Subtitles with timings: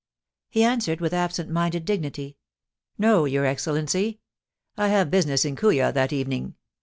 [0.29, 2.35] * He answered with absent minded dignity:
[2.67, 4.19] * No, your Excellency.
[4.75, 6.55] I have business in Kooya that evening.